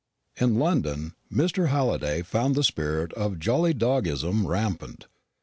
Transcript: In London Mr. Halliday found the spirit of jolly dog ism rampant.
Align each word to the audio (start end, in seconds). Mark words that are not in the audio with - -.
In 0.37 0.57
London 0.57 1.13
Mr. 1.31 1.67
Halliday 1.67 2.23
found 2.23 2.55
the 2.55 2.63
spirit 2.63 3.13
of 3.13 3.37
jolly 3.37 3.75
dog 3.75 4.07
ism 4.07 4.47
rampant. 4.47 5.05